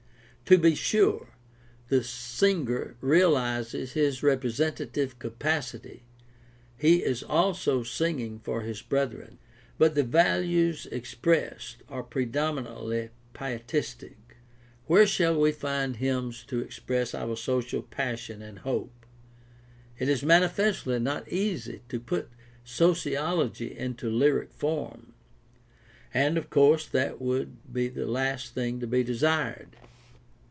To 0.47 0.57
be 0.57 0.75
sure, 0.75 1.29
the 1.87 2.03
singer 2.03 2.97
realizes 2.99 3.93
his 3.93 4.21
representative 4.21 5.17
capacity— 5.17 6.03
he 6.77 7.03
is 7.05 7.23
also 7.23 7.83
singing 7.83 8.37
for 8.37 8.59
his 8.59 8.81
brethren. 8.81 9.37
But 9.77 9.95
the 9.95 10.03
values 10.03 10.87
expressed 10.91 11.77
are 11.87 12.03
pre 12.03 12.25
dominantly 12.25 13.11
pietistic. 13.33 14.17
Where 14.87 15.07
shall 15.07 15.39
we 15.39 15.53
find 15.53 15.95
hymns 15.95 16.43
to 16.47 16.59
express 16.59 17.15
our 17.15 17.37
social 17.37 17.81
passion 17.83 18.41
and 18.41 18.59
hope? 18.59 19.05
It 19.99 20.09
is 20.09 20.21
manifestly 20.21 20.99
not 20.99 21.29
easy 21.31 21.81
to 21.87 21.97
put 21.97 22.27
sociology 22.65 23.73
into 23.77 24.09
lyric 24.09 24.51
form; 24.51 25.13
and 26.13 26.37
of 26.37 26.49
course 26.49 26.85
that 26.87 27.21
would 27.21 27.71
be 27.73 27.87
the 27.87 28.05
last 28.05 28.53
thing 28.53 28.81
to 28.81 28.87
be 28.87 29.01
desired. 29.01 29.77